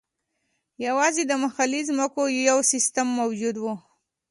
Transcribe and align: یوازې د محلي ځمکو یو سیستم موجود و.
یوازې 0.85 1.23
د 1.27 1.31
محلي 1.43 1.81
ځمکو 1.89 2.21
یو 2.49 2.57
سیستم 2.71 3.07
موجود 3.19 3.55
و. 3.59 3.65